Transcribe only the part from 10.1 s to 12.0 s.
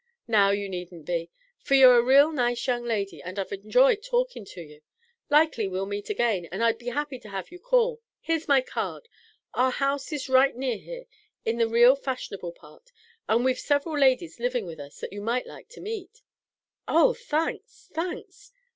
is right near here in the real